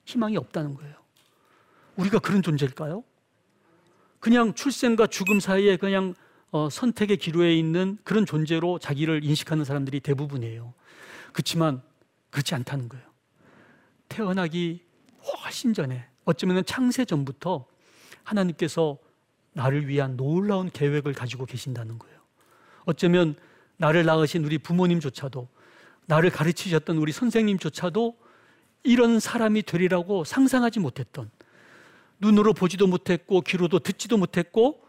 [0.05, 0.95] 희망이 없다는 거예요.
[1.97, 3.05] 우리가 그런 존재일까요?
[4.19, 6.15] 그냥 출생과 죽음 사이에 그냥
[6.51, 10.75] 어, 선택의 기로에 있는 그런 존재로 자기를 인식하는 사람들이 대부분이에요.
[11.33, 11.83] 그렇지만
[12.31, 13.05] 그렇지 않다는 거예요.
[14.09, 14.85] 태어나기
[15.23, 17.67] 훨씬 전에 어쩌면 창세 전부터
[18.25, 18.99] 하나님께서
[19.53, 22.19] 나를 위한 놀라운 계획을 가지고 계신다는 거예요.
[22.85, 23.35] 어쩌면
[23.77, 25.49] 나를 낳으신 우리 부모님조차도
[26.07, 28.17] 나를 가르치셨던 우리 선생님조차도
[28.83, 31.31] 이런 사람이 되리라고 상상하지 못했던
[32.19, 34.87] 눈으로 보지도 못했고 귀로도 듣지도 못했고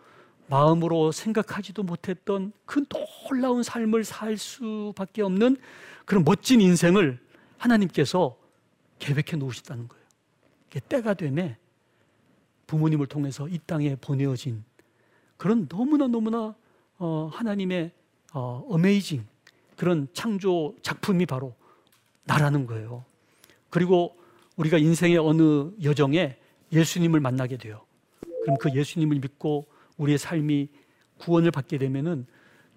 [0.48, 2.84] 마음으로 생각하지도 못했던 그
[3.30, 5.58] 놀라운 삶을 살 수밖에 없는
[6.06, 7.20] 그런 멋진 인생을
[7.58, 8.38] 하나님께서
[9.00, 10.01] 계획해 놓으셨다는 거예요.
[10.80, 11.58] 때가 되매
[12.68, 14.64] 부모님을 통해서 이 땅에 보내어진
[15.38, 16.56] 그런 너무나 너무나
[16.98, 17.92] 어, 하나님의
[18.34, 19.26] 어, 어메이징
[19.76, 21.56] 그런 창조 작품이 바로
[22.24, 23.04] 나라는 거예요.
[23.70, 24.16] 그리고
[24.56, 26.38] 우리가 인생의 어느 여정에
[26.72, 27.82] 예수님을 만나게 돼요.
[28.44, 30.70] 그럼 그 예수님을 믿고 우리의 삶이
[31.18, 32.26] 구원을 받게 되면은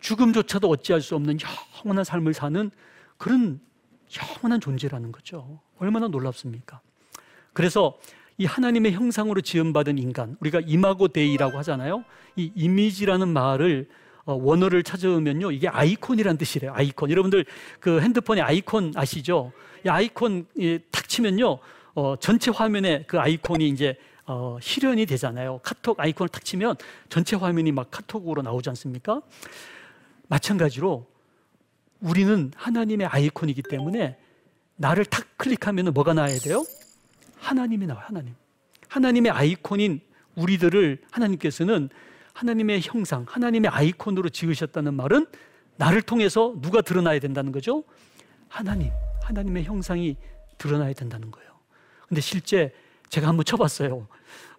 [0.00, 1.38] 죽음조차도 어찌할 수 없는
[1.84, 2.70] 영원한 삶을 사는
[3.16, 3.60] 그런
[4.16, 5.60] 영원한 존재라는 거죠.
[5.78, 6.80] 얼마나 놀랍습니까?
[7.54, 7.96] 그래서
[8.36, 12.04] 이 하나님의 형상으로 지음받은 인간, 우리가 Imago Dei라고 하잖아요.
[12.36, 13.88] 이 이미지라는 말을
[14.26, 15.52] 어, 원어를 찾아보면요.
[15.52, 16.72] 이게 아이콘이란 뜻이래요.
[16.74, 17.10] 아이콘.
[17.10, 17.44] 여러분들
[17.78, 19.52] 그 핸드폰에 아이콘 아시죠?
[19.84, 20.46] 이 아이콘
[20.90, 21.58] 탁 치면요.
[21.94, 25.60] 어, 전체 화면에 그 아이콘이 이제 어, 실현이 되잖아요.
[25.62, 26.76] 카톡 아이콘을 탁 치면
[27.10, 29.20] 전체 화면이 막 카톡으로 나오지 않습니까?
[30.28, 31.06] 마찬가지로
[32.00, 34.16] 우리는 하나님의 아이콘이기 때문에
[34.76, 36.64] 나를 탁 클릭하면 뭐가 나와야 돼요?
[37.44, 38.04] 하나님이 나와요.
[38.06, 38.34] 하나님.
[38.88, 40.00] 하나님의 아이콘인
[40.36, 41.90] 우리들을 하나님께서는
[42.32, 45.26] 하나님의 형상, 하나님의 아이콘으로 지으셨다는 말은
[45.76, 47.84] 나를 통해서 누가 드러나야 된다는 거죠?
[48.48, 48.90] 하나님,
[49.22, 50.16] 하나님의 형상이
[50.58, 51.50] 드러나야 된다는 거예요.
[52.08, 52.72] 근데 실제
[53.08, 54.06] 제가 한번 쳐봤어요.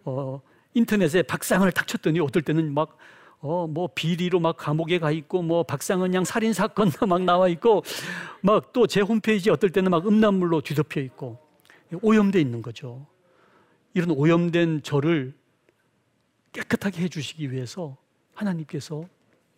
[0.03, 0.41] 어,
[0.73, 2.97] 인터넷에 박상을 탁 쳤더니 어떨 때는 막,
[3.39, 7.83] 어, 뭐 비리로 막 감옥에 가 있고, 뭐 박상은 양 살인 사건도 막 나와 있고,
[8.41, 11.39] 막 또 제 홈페이지 어떨 때는 막 음란물로 뒤덮여 있고,
[12.01, 13.07] 오염돼 있는 거죠.
[13.93, 15.33] 이런 오염된 저를
[16.51, 17.97] 깨끗하게 해주시기 위해서
[18.33, 19.07] 하나님께서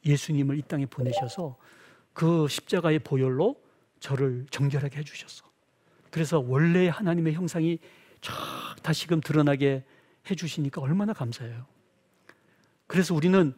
[0.06, 1.58] 예수님을 이 땅에 보내셔서
[2.14, 3.56] 그 십자가의 보혈로
[4.00, 5.46] 저를 정결하게 해주셨어.
[6.12, 7.80] 그래서 원래 하나님의 형상이
[8.22, 8.34] 쫙
[8.82, 9.84] 다시금 드러나게
[10.30, 11.66] 해주시니까 얼마나 감사해요.
[12.88, 13.54] 그래서 우리는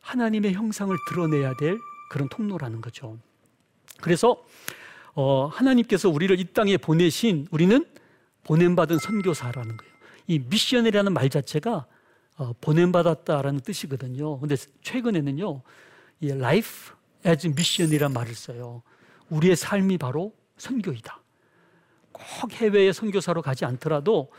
[0.00, 1.78] 하나님의 형상을 드러내야 될
[2.10, 3.18] 그런 통로라는 거죠.
[4.00, 4.44] 그래서
[5.14, 7.84] 어, 하나님께서 우리를 이 땅에 보내신 우리는
[8.44, 9.94] 보냄받은 선교사라는 거예요.
[10.26, 11.86] 이 미션이라는 말 자체가
[12.36, 14.40] 어, 보냄받았다라는 뜻이거든요.
[14.40, 15.62] 근데 최근에는요,
[16.20, 16.94] 이 life
[17.26, 18.82] as mission이란 말을 써요.
[19.30, 21.20] 우리의 삶이 바로 선교이다.
[22.12, 24.30] 꼭 해외에 선교사로 가지 않더라도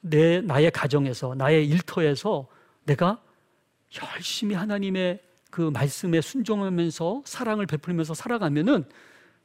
[0.00, 2.46] 내 나의 가정에서 나의 일터에서
[2.84, 3.20] 내가
[4.14, 8.84] 열심히 하나님의 그 말씀에 순종하면서 사랑을 베풀면서 살아가면은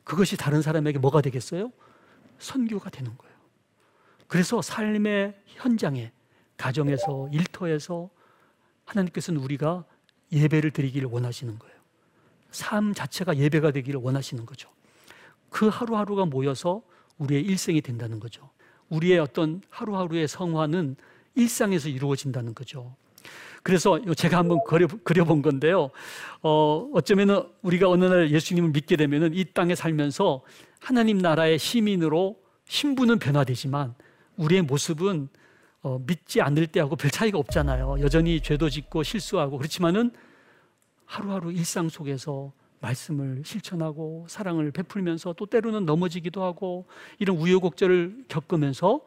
[0.04, 1.72] 그것이 다른 사람에게 뭐가 되겠어요?
[2.39, 3.34] 선교가 되는 거예요.
[4.28, 6.12] 그래서 삶의 현장에
[6.58, 8.10] 가정에서 일터에서
[8.86, 9.86] 하나님께서는 우리가
[10.32, 11.76] 예배를 드리기를 원하시는 거예요.
[12.52, 14.70] 삶 자체가 예배가 되기를 원하시는 거죠.
[15.50, 16.82] 그 하루하루가 모여서
[17.18, 18.50] 우리의 일생이 된다는 거죠.
[18.89, 20.96] 우리의 어떤 하루하루의 성화는
[21.36, 22.96] 일상에서 이루어진다는 거죠.
[23.63, 25.89] 그래서 제가 한번 그려, 그려 본 건데요.
[26.41, 30.43] 어, 어쩌면은 우리가 어느 날 예수님을 믿게 되면은 이 땅에 살면서
[30.80, 33.95] 하나님 나라의 시민으로 신분은 변화되지만
[34.36, 35.30] 우리의 모습은
[35.82, 37.97] 어, 믿지 않을 때하고 별 차이가 없잖아요.
[38.02, 40.12] 여전히 죄도 짓고 실수하고 그렇지만은
[41.06, 46.86] 하루하루 일상 속에서 말씀을 실천하고 사랑을 베풀면서 또 때로는 넘어지기도 하고
[47.17, 49.02] 이런 우여곡절을 겪으면서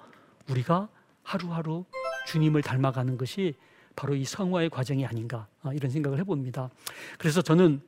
[0.48, 0.88] 우리가
[1.22, 1.84] 하루하루
[2.26, 3.54] 주님을 닮아가는 것이
[3.96, 6.70] 바로 이 성화의 과정이 아닌가 아, 이런 생각을 해봅니다.
[7.18, 7.80] 그래서 저는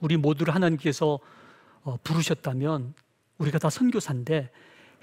[0.00, 1.20] 우리 모두를 하나님께서
[1.82, 2.94] 어, 부르셨다면
[3.36, 4.50] 우리가 다 선교사인데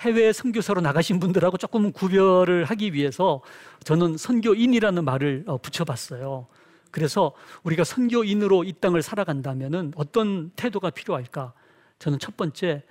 [0.02, 3.42] 해외 선교사로 나가신 분들하고 조금 구별을 하기 위해서
[3.84, 6.48] 저는 선교인이라는 말을 어, 붙여봤어요.
[6.92, 7.34] 그래서
[7.64, 11.54] 우리가 선교인으로 이 땅을 살아간다면 어떤 태도가 필요할까?
[12.00, 12.84] 저는 첫 번째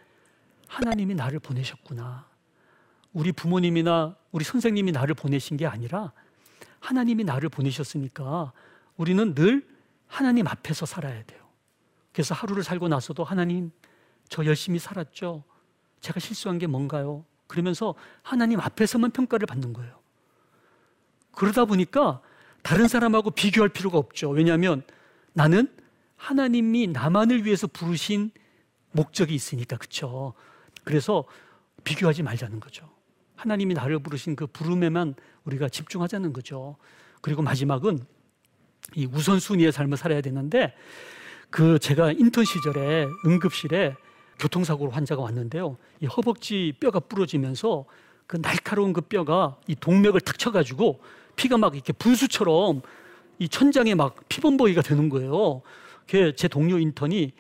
[0.68, 2.27] 하나님이 나를 보내셨구나.
[3.12, 6.12] 우리 부모님이나 우리 선생님이 나를 보내신 게 아니라
[6.85, 8.53] 하나님이 나를 보내셨으니까
[8.99, 9.66] 우리는 늘
[10.07, 11.40] 하나님 앞에서 살아야 돼요.
[12.12, 13.73] 그래서 하루를 살고 나서도 하나님,
[14.29, 15.44] 저 열심히 살았죠.
[16.01, 17.25] 제가 실수한 게 뭔가요?
[17.47, 19.99] 그러면서 하나님 앞에서만 평가를 받는 거예요.
[21.33, 22.20] 그러다 보니까
[22.62, 24.29] 다른 사람하고 비교할 필요가 없죠.
[24.29, 24.83] 왜냐하면
[25.33, 25.75] 나는
[26.16, 28.31] 하나님이 나만을 위해서 부르신
[28.92, 30.35] 목적이 있으니까, 그쵸?
[30.85, 31.25] 그래서
[31.83, 32.93] 비교하지 말자는 거죠.
[33.37, 36.77] 하나님이 나를 부르신 그 부름에만 우리가 집중하자는 거죠.
[37.20, 37.99] 그리고 마지막은
[38.94, 40.75] 이 우선순위의 삶을 살아야 되는데
[41.51, 43.94] 그 제가 인턴 시절에 응급실에
[44.38, 45.77] 교통사고로 환자가 왔는데요.
[46.01, 47.85] 이 허벅지 뼈가 부러지면서
[48.27, 51.01] 그 날카로운 그 뼈가 이 동맥을 탁 쳐가지고
[51.37, 52.83] 피가 막 이렇게 분수처럼
[53.38, 55.62] 이 천장에 막 피범벅이가 되는 거예요.
[56.07, 57.33] 제 동료 인턴이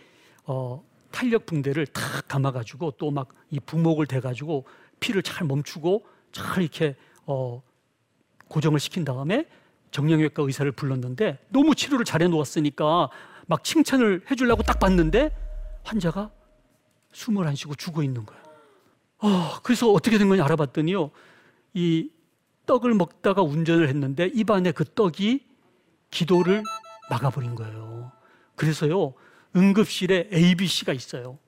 [0.44, 4.64] 어, 탄력 붕대를 탁 감아가지고 또 막 이 부목을 대가지고
[5.04, 7.62] 피를 잘 멈추고 잘 이렇게 어,
[8.48, 9.46] 고정을 시킨 다음에
[9.90, 13.10] 정형외과 의사를 불렀는데 너무 치료를 잘해 놓았으니까
[13.46, 15.30] 막 칭찬을 해주려고 딱 봤는데
[15.84, 16.30] 환자가
[17.12, 18.42] 숨을 안 쉬고 죽어 있는 거예요.
[19.18, 21.10] 어, 그래서 어떻게 된 거냐 알아봤더니요.
[21.74, 22.10] 이
[22.64, 25.44] 떡을 먹다가 운전을 했는데 입안에 그 떡이
[26.10, 26.62] 기도를
[27.10, 28.10] 막아버린 거예요.
[28.56, 29.12] 그래서요,
[29.54, 31.38] 응급실에 ABC가 있어요.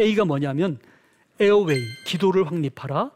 [0.00, 0.80] A가 뭐냐면
[1.40, 3.10] 에어웨이, 기도를 확립하라.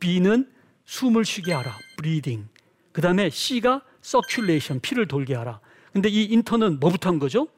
[0.00, 0.50] B는
[0.84, 2.48] 숨을 쉬게 하라, breathing.
[2.92, 5.60] 그 다음에 C가 circulation, 피를 돌게 하라.
[5.92, 7.48] 근데 이 인턴은 뭐부터 한 거죠?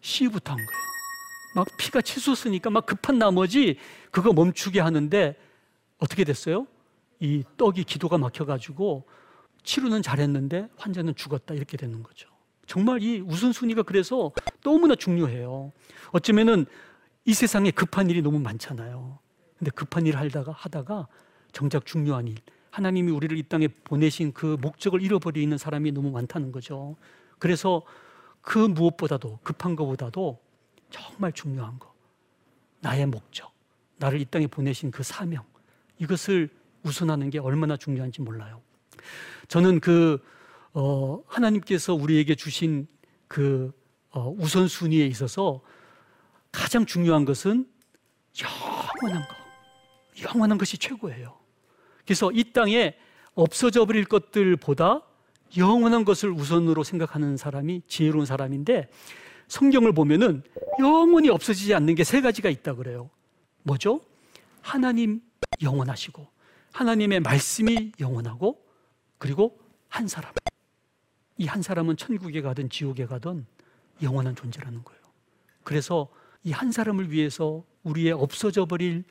[0.00, 0.80] C부터 한 거예요.
[1.54, 3.76] 막 피가 치솟으니까 막 급한 나머지
[4.10, 5.36] 그거 멈추게 하는데
[5.98, 6.66] 어떻게 됐어요?
[7.18, 9.04] 이 떡이 기도가 막혀가지고
[9.62, 12.28] 치료는 잘했는데 환자는 죽었다 이렇게 되는 거죠.
[12.66, 14.32] 정말 이 우선순위가 그래서
[14.62, 15.72] 너무나 중요해요.
[16.12, 16.66] 어쩌면은
[17.24, 19.18] 이 세상에 급한 일이 너무 많잖아요.
[19.58, 21.08] 근데 급한 일을 하다가 하다가
[21.52, 22.36] 정작 중요한 일,
[22.70, 26.96] 하나님이 우리를 이 땅에 보내신 그 목적을 잃어버리는 사람이 너무 많다는 거죠.
[27.38, 27.82] 그래서
[28.40, 30.40] 그 무엇보다도 급한 것보다도
[30.90, 31.92] 정말 중요한 거,
[32.80, 33.52] 나의 목적,
[33.98, 35.44] 나를 이 땅에 보내신 그 사명,
[35.98, 36.48] 이것을
[36.82, 38.62] 우선하는 게 얼마나 중요한지 몰라요.
[39.48, 40.18] 저는 그
[40.72, 42.86] 어, 하나님께서 우리에게 주신
[43.28, 43.72] 그
[44.10, 45.60] 어, 우선순위에 있어서
[46.52, 47.66] 가장 중요한 것은
[49.02, 49.36] 영원한 것,
[50.24, 51.38] 영원한 것이 최고예요.
[52.04, 52.96] 그래서 이 땅에
[53.34, 55.02] 없어져 버릴 것들보다
[55.56, 58.88] 영원한 것을 우선으로 생각하는 사람이 지혜로운 사람인데
[59.48, 60.42] 성경을 보면은
[60.78, 63.10] 영원히 없어지지 않는 게 세 가지가 있다 그래요.
[63.62, 64.00] 뭐죠?
[64.62, 65.20] 하나님
[65.62, 66.26] 영원하시고
[66.72, 68.64] 하나님의 말씀이 영원하고
[69.18, 69.58] 그리고
[69.88, 70.32] 한 사람.
[71.38, 73.46] 이 한 사람은 천국에 가든 지옥에 가든
[74.02, 75.00] 영원한 존재라는 거예요.
[75.64, 76.08] 그래서
[76.44, 79.04] 이 한 사람을 위해서 우리의 없어져 버릴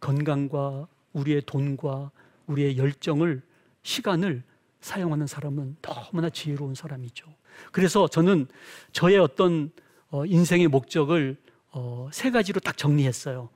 [0.00, 2.10] 건강과 우리의 돈과
[2.46, 3.42] 우리의 열정을
[3.82, 4.42] 시간을
[4.80, 7.26] 사용하는 사람은 너무나 지혜로운 사람이죠.
[7.72, 8.46] 그래서 저는
[8.92, 9.70] 저의 어떤
[10.10, 11.36] 어, 인생의 목적을
[11.70, 13.48] 어, 세 가지로 딱 정리했어요.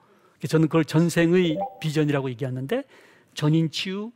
[0.49, 2.85] 저는 그걸 전생의 비전이라고 얘기하는데
[3.35, 4.13] 전인 치유,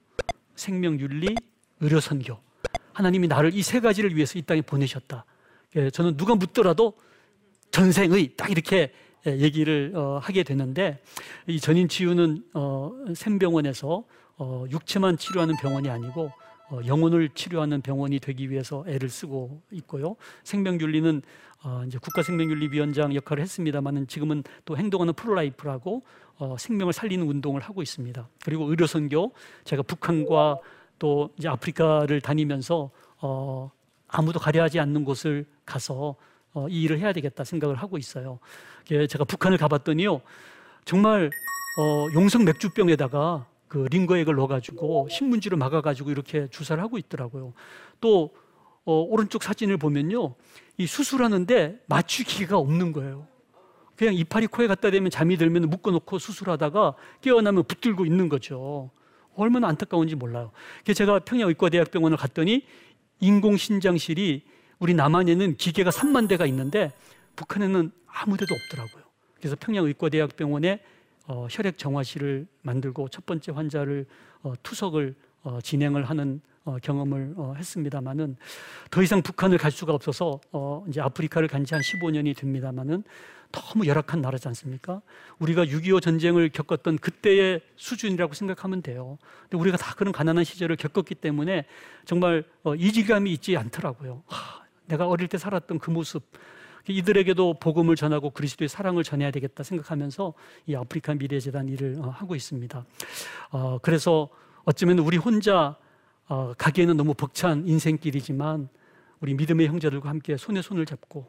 [0.55, 1.35] 생명 윤리,
[1.81, 2.39] 의료 선교.
[2.93, 5.25] 하나님이 나를 이 세 가지를 위해서 이 땅에 보내셨다.
[5.77, 6.95] 예, 저는 누가 묻더라도
[7.73, 8.93] 전생의 딱 이렇게
[9.27, 11.01] 예, 얘기를 어, 하게 되는데
[11.47, 14.05] 이 전인 치유는 어, 샘병원에서
[14.37, 16.31] 어, 육체만 치료하는 병원이 아니고
[16.71, 20.17] 어, 영혼을 치료하는 병원이 되기 위해서 애를 쓰고 있고요.
[20.45, 21.23] 생명윤리는
[21.65, 26.03] 어, 이제 국가생명윤리위원장 역할을 했습니다만은 지금은 또 행동하는 프로라이프라고
[26.39, 28.29] 어, 생명을 살리는 운동을 하고 있습니다.
[28.45, 29.33] 그리고 의료선교
[29.65, 30.59] 제가 북한과
[30.99, 33.71] 또 이제 아프리카를 다니면서 어,
[34.09, 36.17] 아무도 가려하지 않는 곳을 가서
[36.55, 38.39] 어, 이 일을 해야 되겠다 생각을 하고 있어요.
[38.87, 40.21] 제가 북한을 가봤더니요,
[40.85, 41.31] 정말
[41.79, 47.55] 어, 용성 맥주병에다가 그 링거액을 넣어가지고 신문지로 막아가지고 이렇게 주사를 하고 있더라고요.
[48.01, 48.35] 또
[48.85, 50.35] 어, 오른쪽 사진을 보면요,
[50.77, 53.27] 이 수술하는데 맞추기가 없는 거예요.
[53.97, 58.91] 그냥 이파리 코에 갖다 대면 잠이 들면 묶어놓고 수술하다가 깨어나면 붙들고 있는 거죠.
[59.35, 60.51] 얼마나 안타까운지 몰라요.
[60.95, 62.67] 제가 평양의과대학병원을 갔더니
[63.21, 64.45] 인공신장실이
[64.83, 66.91] 우리 남한에는 기계가 3만 대가 있는데
[67.37, 69.05] 북한에는 아무 데도 없더라고요.
[69.39, 70.81] 그래서 평양의과대학병원에
[71.29, 74.07] 어, 혈액 정화실을 만들고 첫 번째 환자를
[74.43, 75.15] 어, 투석을
[75.45, 78.37] 어, 진행을 하는 어, 경험을 어, 했습니다만은
[78.91, 83.05] 더 이상 북한을 갈 수가 없어서 어, 이제 아프리카를 간 지 한 15년이 됩니다만은
[83.53, 85.01] 너무 열악한 나라지 않습니까?
[85.39, 89.17] 우리가 6.25 전쟁을 겪었던 그때의 수준이라고 생각하면 돼요.
[89.43, 91.67] 근데 우리가 다 그런 가난한 시절을 겪었기 때문에
[92.05, 94.25] 정말 어, 이질감이 있지 않더라고요.
[94.27, 94.62] 하,
[94.93, 96.23] 내가 어릴 때 살았던 그 모습,
[96.87, 100.35] 이들에게도 복음을 전하고 그리스도의 사랑을 전해야 되겠다 생각하면서
[100.67, 102.85] 이 아프리카 미래재단 일을 어, 하고 있습니다.
[103.53, 104.29] 어, 그래서
[104.65, 105.77] 어쩌면 우리 혼자
[106.29, 108.69] 어, 가기에는 너무 벅찬 인생길이지만
[109.21, 111.27] 우리 믿음의 형제들과 함께 손에 손을 잡고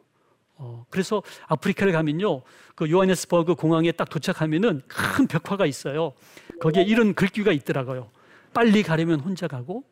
[0.56, 2.42] 어, 그래서 아프리카를 가면요,
[2.74, 6.12] 그 요하네스버그 공항에 딱 도착하면은 큰 벽화가 있어요.
[6.60, 8.10] 거기에 이런 글귀가 있더라고요.
[8.52, 9.84] 빨리 가려면 혼자 가고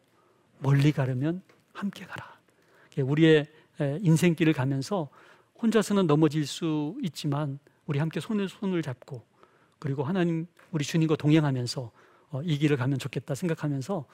[0.59, 2.33] 멀리 가려면 함께 가라.
[3.01, 3.47] 우리의
[4.03, 5.09] 인생길을 가면서
[5.61, 9.23] 혼자서는 넘어질 수 있지만 우리 함께 손에 손을 잡고
[9.79, 11.91] 그리고 하나님 우리 주님과 동행하면서
[12.31, 14.07] 어, 이 길을 가면 좋겠다 생각하면서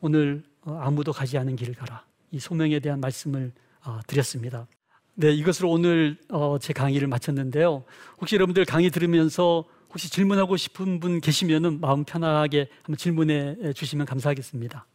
[0.00, 3.52] 오늘 어, 아무도 가지 않은 길을 가라 이 소명에 대한 말씀을
[3.84, 4.66] 어, 드렸습니다.
[5.14, 6.16] 네, 이것으로 오늘
[6.60, 7.84] 제 강의를 마쳤는데요.
[8.20, 14.86] 혹시 여러분들 강의 들으면서 혹시 질문하고 싶은 분 계시면은 마음 편하게 한번 질문해 주시면 감사하겠습니다.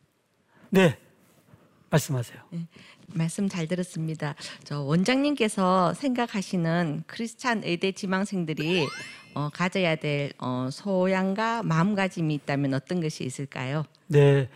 [0.71, 0.97] 네,
[1.89, 2.41] 말씀하세요.
[2.51, 2.67] 네,
[3.13, 4.35] 말씀 잘 들었습니다.
[4.63, 8.87] 저 원장님께서 생각하시는 크리스찬 의대 지망생들이
[9.33, 13.83] 어, 가져야 될 어, 소양과 마음가짐이 있다면 어떤 것이 있을까요?
[14.07, 14.49] 네.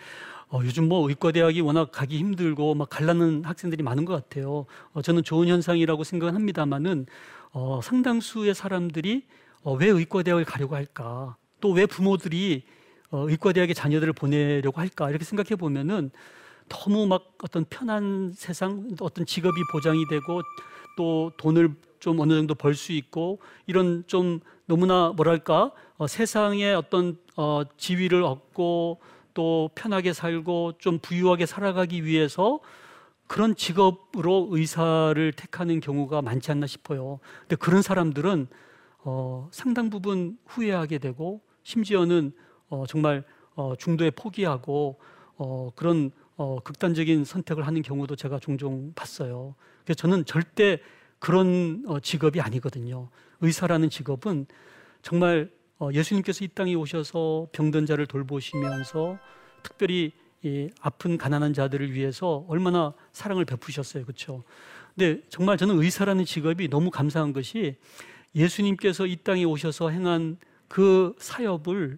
[0.51, 4.65] 어, 요즘 뭐 의과대학이 워낙 가기 힘들고 막 갈라는 학생들이 많은 것 같아요.
[4.93, 7.05] 어, 저는 좋은 현상이라고 생각은 합니다만은
[7.51, 9.25] 어, 상당수의 사람들이
[9.61, 11.35] 어, 왜 의과대학을 가려고 할까?
[11.61, 12.63] 또 왜 부모들이
[13.11, 15.09] 어, 의과대학에 자녀들을 보내려고 할까?
[15.09, 16.09] 이렇게 생각해 보면은
[16.69, 20.41] 너무 막 어떤 편한 세상, 어떤 직업이 보장이 되고
[20.97, 27.17] 또 돈을 좀 어느 정도 벌 수 있고 이런 좀 너무나 뭐랄까 어, 세상에 어떤
[27.35, 28.99] 어, 지위를 얻고
[29.33, 32.59] 또 편하게 살고 좀 부유하게 살아가기 위해서
[33.27, 37.19] 그런 직업으로 의사를 택하는 경우가 많지 않나 싶어요.
[37.41, 38.47] 근데 그런 사람들은
[39.03, 42.31] 어, 상당 부분 후회하게 되고 심지어는
[42.69, 43.23] 어, 정말
[43.55, 44.99] 어, 중도에 포기하고
[45.37, 49.55] 어, 그런 어, 극단적인 선택을 하는 경우도 제가 종종 봤어요.
[49.83, 50.79] 그래서 저는 절대
[51.19, 53.09] 그런 어, 직업이 아니거든요.
[53.41, 54.45] 의사라는 직업은
[55.01, 59.19] 정말 어, 예수님께서 이 땅에 오셔서 병든 자를 돌보시면서
[59.63, 64.05] 특별히 이 아픈 가난한 자들을 위해서 얼마나 사랑을 베푸셨어요.
[64.05, 64.45] 그렇죠?
[64.95, 67.75] 근데 정말 저는 의사라는 직업이 너무 감사한 것이
[68.33, 70.37] 예수님께서 이 땅에 오셔서 행한
[70.69, 71.97] 그 사역을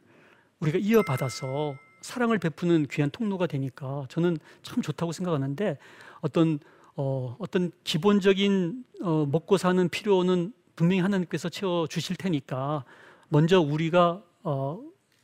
[0.62, 5.78] 우리가 이어받아서 사랑을 베푸는 귀한 통로가 되니까 저는 참 좋다고 생각하는데
[6.22, 6.60] 어떤
[6.96, 12.84] 어, 어떤 기본적인 어, 먹고 사는 필요는 분명히 하나님께서 채워 주실 테니까
[13.30, 14.82] 먼저 우리가 어,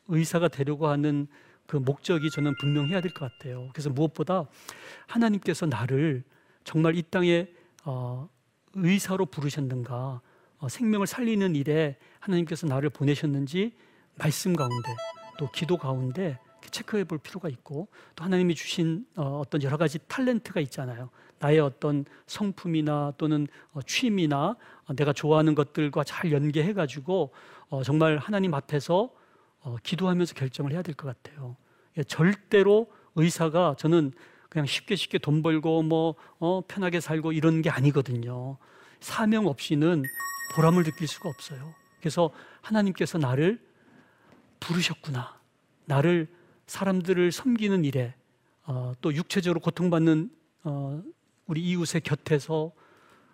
[0.08, 1.28] 의사가 되려고 하는
[1.66, 3.70] 그 목적이 저는 분명해야 될 것 같아요.
[3.74, 4.46] 그래서 무엇보다
[5.08, 6.24] 하나님께서 나를
[6.63, 7.48] 정말 이 땅에
[7.84, 8.30] 어,
[8.74, 10.22] 의사로 부르셨는가,
[10.60, 13.74] 어, 생명을 살리는 일에 하나님께서 나를 보내셨는지
[14.16, 14.95] 말씀 가운데
[15.38, 16.39] 또 기도 가운데
[16.78, 21.09] 체크해 볼 필요가 있고 또 하나님이 주신 어, 어떤 여러 가지 탤런트가 있잖아요.
[21.39, 24.55] 나의 어떤 성품이나 또는 어, 취미나
[24.86, 27.32] 어, 내가 좋아하는 것들과 잘 연계해 가지고
[27.69, 29.11] 어, 정말 하나님 앞에서
[29.84, 31.57] 기도하면서 결정을 해야 될 것 같아요.
[31.97, 34.13] 예, 절대로 의사가 저는
[34.49, 36.15] 그냥 쉽게 쉽게 돈 벌고 뭐
[36.67, 38.57] 편하게 살고 이런 게 아니거든요.
[39.01, 40.03] 사명 없이는
[40.55, 41.73] 보람을 느낄 수가 없어요.
[41.99, 42.30] 그래서
[42.61, 43.59] 하나님께서 나를
[44.61, 45.38] 부르셨구나.
[45.86, 46.28] 나를
[46.68, 48.13] 사람들을 섬기는 일에
[49.01, 50.30] 또 육체적으로 고통받는
[51.47, 52.72] 우리 이웃의 곁에서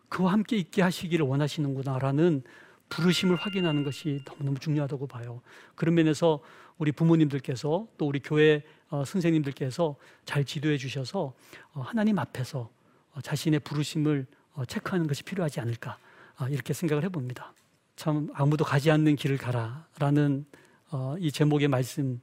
[0.09, 2.43] 그와 함께 있게 하시기를 원하시는구나라는
[2.89, 5.41] 부르심을 확인하는 것이 너무너무 중요하다고 봐요.
[5.73, 6.39] 그런 면에서
[6.77, 11.33] 우리 부모님들께서 또 우리 교회 어, 선생님들께서 잘 지도해 주셔서
[11.73, 12.69] 어, 하나님 앞에서
[13.13, 15.97] 어, 자신의 부르심을 어, 체크하는 것이 필요하지 않을까
[16.35, 17.53] 아, 이렇게 생각을 해봅니다.
[17.95, 20.45] 참 아무도 가지 않는 길을 가라라는
[20.91, 22.21] 어, 이 제목의 말씀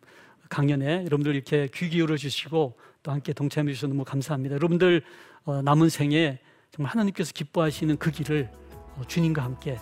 [0.51, 4.57] 강연에 여러분들 이렇게 귀 기울여 주시고 또 함께 동참해 주셔서 너무 감사합니다.
[4.57, 5.03] 여러분들
[5.45, 6.39] 어, 남은 생에
[6.73, 8.51] 정말 하나님께서 기뻐하시는 그 길을
[8.97, 9.79] 어, 주님과 함께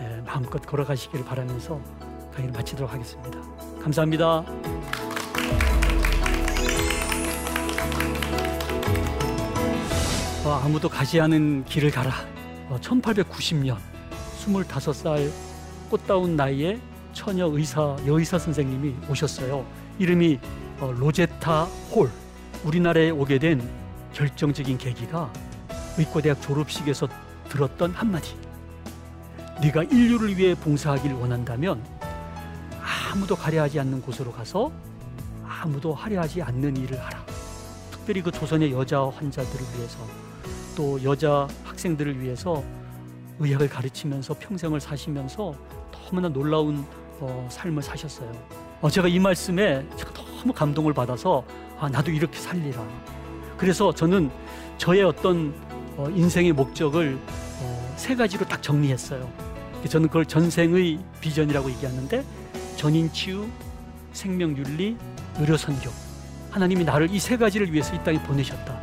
[0.00, 1.82] 예, 마음껏 걸어가시기를 바라면서
[2.32, 3.40] 강의를 마치도록 하겠습니다.
[3.80, 4.44] 감사합니다.
[10.44, 12.12] 어, 아무도 가지 않은 길을 가라.
[12.68, 13.78] 어, 1890년
[14.44, 15.30] 25살
[15.88, 16.78] 꽃다운 나이에
[17.12, 19.81] 처녀 의사 여의사 선생님이 오셨어요.
[19.98, 20.38] 이름이
[20.80, 21.64] 어, 로제타
[21.94, 22.10] 홀.
[22.64, 23.68] 우리나라에 오게 된
[24.12, 25.32] 결정적인 계기가
[25.98, 27.08] 의과대학 졸업식에서
[27.48, 28.36] 들었던 한마디.
[29.60, 31.82] 네가 인류를 위해 봉사하기를 원한다면
[33.12, 34.72] 아무도 가려하지 않는 곳으로 가서
[35.46, 37.24] 아무도 하려하지 않는 일을 하라.
[37.90, 39.98] 특별히 그 조선의 여자 환자들을 위해서
[40.76, 42.64] 또 여자 학생들을 위해서
[43.38, 45.54] 의학을 가르치면서 평생을 사시면서
[45.92, 46.84] 너무나 놀라운
[47.20, 48.32] 어, 삶을 사셨어요.
[48.82, 51.44] 어, 제가 이 말씀에 제가 너무 감동을 받아서
[51.78, 52.82] 아, 나도 이렇게 살리라.
[53.56, 54.30] 그래서 저는
[54.76, 55.54] 저의 어떤
[55.96, 57.16] 어, 인생의 목적을
[57.60, 59.28] 어, 세 가지로 딱 정리했어요.
[59.88, 62.24] 저는 그걸 전생의 비전이라고 얘기하는데
[62.76, 63.46] 전인치유,
[64.12, 64.96] 생명윤리,
[65.38, 65.90] 의료선교.
[66.50, 68.82] 하나님이 나를 이 세 가지를 위해서 이 땅에 보내셨다.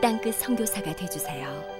[0.00, 1.79] 땅끝 선교사가 되주세요.